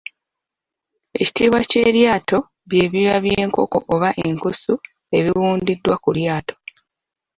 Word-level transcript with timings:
Ekitiibwa 1.19 1.59
ky'eryato 1.69 2.37
bye 2.69 2.85
byoya 2.91 3.17
by'enkoko 3.23 3.77
oba 3.93 4.09
enkusu 4.27 4.73
ebiwundiddwa 5.17 5.95
ku 6.03 6.09
lyato. 6.17 6.55